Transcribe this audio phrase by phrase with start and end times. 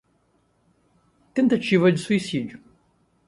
[1.35, 2.59] tentativa de suicídio